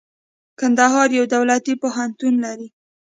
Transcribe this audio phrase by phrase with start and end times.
[0.59, 2.67] کندهار يو دولتي پوهنتون لري.